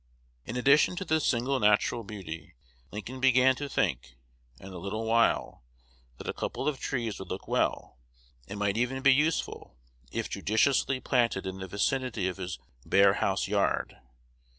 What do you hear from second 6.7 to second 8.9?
trees would look well, and might